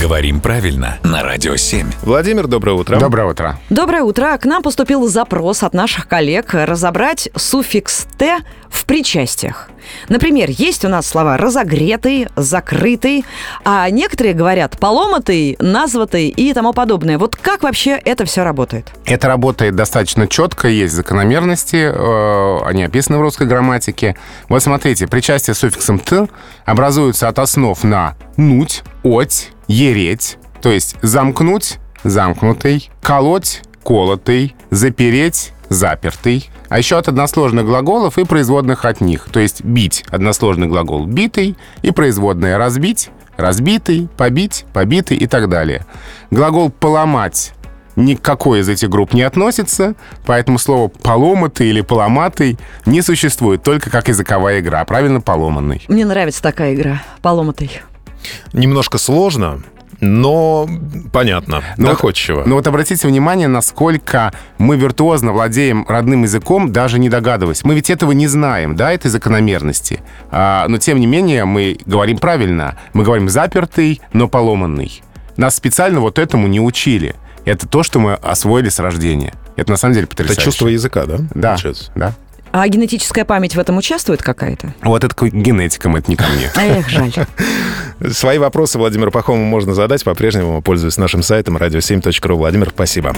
Говорим 0.00 0.40
правильно 0.40 0.98
на 1.02 1.22
Радио 1.22 1.56
7. 1.56 1.86
Владимир, 2.04 2.46
доброе 2.46 2.72
утро. 2.72 2.98
Доброе 2.98 3.28
утро. 3.28 3.58
Доброе 3.68 4.02
утро. 4.02 4.38
К 4.38 4.46
нам 4.46 4.62
поступил 4.62 5.06
запрос 5.06 5.62
от 5.62 5.74
наших 5.74 6.08
коллег 6.08 6.54
разобрать 6.54 7.28
суффикс 7.36 8.06
«т» 8.16 8.38
в 8.70 8.86
причастиях. 8.86 9.68
Например, 10.08 10.48
есть 10.48 10.86
у 10.86 10.88
нас 10.88 11.06
слова 11.06 11.36
«разогретый», 11.36 12.28
«закрытый», 12.34 13.26
а 13.62 13.90
некоторые 13.90 14.32
говорят 14.32 14.78
«поломатый», 14.78 15.56
«назватый» 15.58 16.28
и 16.28 16.54
тому 16.54 16.72
подобное. 16.72 17.18
Вот 17.18 17.36
как 17.36 17.62
вообще 17.62 18.00
это 18.02 18.24
все 18.24 18.42
работает? 18.42 18.90
Это 19.04 19.28
работает 19.28 19.76
достаточно 19.76 20.26
четко, 20.26 20.68
есть 20.68 20.94
закономерности, 20.94 21.92
э, 21.92 22.64
они 22.64 22.84
описаны 22.84 23.18
в 23.18 23.20
русской 23.20 23.46
грамматике. 23.46 24.16
Вот 24.48 24.62
смотрите, 24.62 25.06
причастие 25.06 25.52
с 25.52 25.58
суффиксом 25.58 25.98
«т» 25.98 26.26
образуются 26.64 27.28
от 27.28 27.38
основ 27.38 27.82
на 27.84 28.16
«нуть», 28.38 28.82
«оть», 29.02 29.50
«ереть», 29.70 30.36
то 30.60 30.70
есть 30.70 30.96
«замкнуть», 31.00 31.78
«замкнутый», 32.02 32.90
«колоть», 33.00 33.62
«колотый», 33.84 34.56
«запереть», 34.70 35.52
«запертый», 35.68 36.50
а 36.68 36.78
еще 36.78 36.98
от 36.98 37.06
односложных 37.06 37.64
глаголов 37.64 38.18
и 38.18 38.24
производных 38.24 38.84
от 38.84 39.00
них. 39.00 39.28
То 39.30 39.38
есть 39.38 39.62
«бить»— 39.64 40.04
односложный 40.10 40.66
глагол 40.66 41.06
«битый» 41.06 41.56
и 41.82 41.92
производные 41.92 42.56
«разбить», 42.56 43.10
«разбитый», 43.36 44.08
«побить», 44.16 44.64
«побитый» 44.72 45.16
и 45.16 45.28
так 45.28 45.48
далее. 45.48 45.86
Глагол 46.32 46.70
«поломать» 46.70 47.52
ни 47.94 48.14
к 48.14 48.22
какой 48.22 48.60
из 48.60 48.68
этих 48.68 48.88
групп 48.88 49.12
не 49.12 49.22
относится, 49.22 49.94
поэтому 50.26 50.58
слово 50.58 50.88
«поломатый» 50.88 51.68
или 51.68 51.80
«поломатый» 51.80 52.58
не 52.86 53.02
существует, 53.02 53.62
только 53.62 53.88
как 53.88 54.08
языковая 54.08 54.60
игра, 54.60 54.84
правильно 54.84 55.20
«поломанный». 55.20 55.84
Мне 55.86 56.04
нравится 56.04 56.42
такая 56.42 56.74
игра 56.74 57.02
«поломатый». 57.22 57.70
Немножко 58.52 58.98
сложно, 58.98 59.62
но 60.00 60.68
понятно, 61.12 61.62
Но 61.76 61.90
доходчиво. 61.90 62.38
Вот, 62.38 62.46
но 62.46 62.54
вот 62.56 62.66
обратите 62.66 63.06
внимание, 63.06 63.48
насколько 63.48 64.32
мы 64.58 64.76
виртуозно 64.76 65.32
владеем 65.32 65.84
родным 65.88 66.22
языком, 66.22 66.72
даже 66.72 66.98
не 66.98 67.08
догадываясь. 67.08 67.64
Мы 67.64 67.74
ведь 67.74 67.90
этого 67.90 68.12
не 68.12 68.26
знаем, 68.26 68.76
да, 68.76 68.92
этой 68.92 69.08
закономерности. 69.10 70.00
А, 70.30 70.66
но 70.68 70.78
тем 70.78 70.98
не 71.00 71.06
менее 71.06 71.44
мы 71.44 71.78
говорим 71.84 72.18
правильно. 72.18 72.78
Мы 72.94 73.04
говорим 73.04 73.28
«запертый», 73.28 74.00
но 74.12 74.26
«поломанный». 74.28 75.02
Нас 75.36 75.56
специально 75.56 76.00
вот 76.00 76.18
этому 76.18 76.46
не 76.48 76.60
учили. 76.60 77.14
Это 77.44 77.66
то, 77.66 77.82
что 77.82 77.98
мы 77.98 78.14
освоили 78.14 78.68
с 78.68 78.78
рождения. 78.78 79.34
Это 79.56 79.70
на 79.70 79.76
самом 79.76 79.94
деле 79.94 80.04
Это 80.06 80.16
потрясающе. 80.16 80.44
чувство 80.44 80.68
языка, 80.68 81.04
да? 81.06 81.18
Да, 81.34 81.48
Получается? 81.50 81.90
да. 81.94 82.14
А 82.52 82.66
генетическая 82.66 83.24
память 83.24 83.54
в 83.54 83.58
этом 83.60 83.76
участвует 83.76 84.22
какая-то? 84.22 84.74
Вот 84.82 85.04
это 85.04 85.14
к 85.14 85.24
генетикам, 85.24 85.94
это 85.96 86.10
не 86.10 86.16
ко 86.16 86.24
мне. 86.28 86.50
Эх, 86.56 86.88
жаль. 86.88 87.12
Свои 88.08 88.38
вопросы 88.38 88.78
Владимиру 88.78 89.10
Пахомову 89.10 89.44
можно 89.44 89.74
задать, 89.74 90.04
по-прежнему 90.04 90.62
пользуясь 90.62 90.96
нашим 90.96 91.22
сайтом 91.22 91.56
radio7.ru. 91.56 92.34
Владимир, 92.34 92.70
спасибо. 92.70 93.14